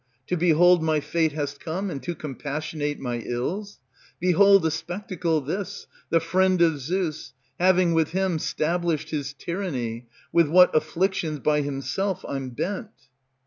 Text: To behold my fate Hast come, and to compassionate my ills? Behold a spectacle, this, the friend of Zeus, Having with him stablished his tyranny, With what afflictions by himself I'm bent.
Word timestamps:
To 0.29 0.35
behold 0.35 0.81
my 0.81 0.99
fate 0.99 1.33
Hast 1.33 1.59
come, 1.59 1.91
and 1.91 2.01
to 2.01 2.15
compassionate 2.15 2.97
my 2.99 3.19
ills? 3.19 3.79
Behold 4.19 4.65
a 4.65 4.71
spectacle, 4.71 5.41
this, 5.41 5.85
the 6.09 6.19
friend 6.19 6.59
of 6.59 6.79
Zeus, 6.79 7.33
Having 7.59 7.93
with 7.93 8.09
him 8.09 8.39
stablished 8.39 9.11
his 9.11 9.33
tyranny, 9.35 10.07
With 10.33 10.47
what 10.47 10.73
afflictions 10.75 11.37
by 11.37 11.61
himself 11.61 12.25
I'm 12.27 12.49
bent. 12.49 12.89